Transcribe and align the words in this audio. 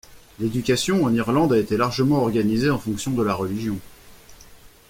L'éducation, 0.39 1.03
en 1.03 1.13
Irlande, 1.13 1.53
a 1.53 1.59
été 1.59 1.77
largement 1.77 2.23
organisée 2.23 2.71
en 2.71 2.79
fonction 2.79 3.11
de 3.11 3.21
la 3.21 3.35
religion. 3.35 3.77